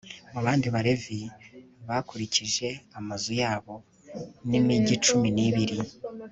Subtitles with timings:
[0.33, 1.19] mu bandi balevi,
[1.87, 2.67] bakurikije
[2.99, 3.73] amazu yabo,
[4.49, 5.77] ni imigi cumi n'ibiri